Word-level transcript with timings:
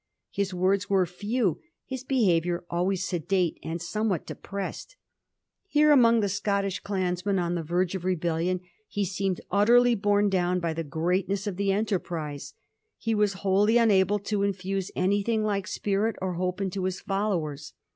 His 0.31 0.51
words 0.51 0.89
were 0.89 1.05
few, 1.05 1.59
his 1.85 2.03
beha 2.03 2.41
viour 2.41 2.63
always 2.71 3.05
sedate 3.07 3.59
and 3.61 3.79
somewhat 3.79 4.25
depressed. 4.25 4.95
Here, 5.67 5.91
among 5.91 6.21
the 6.21 6.27
Scottish 6.27 6.79
clansmen 6.79 7.37
on 7.37 7.53
the 7.53 7.61
verge 7.61 7.93
of 7.93 8.03
rebel 8.03 8.37
lion, 8.37 8.61
he 8.87 9.05
seemed 9.05 9.41
utterly 9.51 9.93
borne 9.93 10.27
down 10.27 10.59
by 10.59 10.73
the 10.73 10.83
greatness 10.83 11.45
of 11.45 11.55
the 11.55 11.71
enterprise. 11.71 12.55
He 12.97 13.13
was 13.13 13.33
wholly 13.45 13.77
unable 13.77 14.17
to 14.17 14.41
infuse 14.41 14.89
anything 14.95 15.43
like 15.43 15.67
spirit 15.67 16.15
or 16.19 16.33
hope 16.33 16.59
into 16.59 16.85
his 16.85 16.99
followers. 16.99 17.73